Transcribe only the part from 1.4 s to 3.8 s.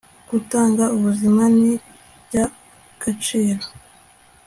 ni bya agaciro